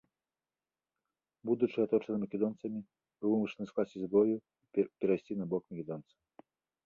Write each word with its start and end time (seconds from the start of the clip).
Будучы 1.49 1.77
аточаным 1.83 2.21
македонцамі, 2.25 2.79
быў 3.25 3.29
вымушаны 3.35 3.65
скласці 3.71 3.97
зброю 4.05 4.35
і 4.77 4.87
перайсці 5.03 5.33
на 5.43 5.47
бок 5.55 5.63
македонцаў. 5.75 6.17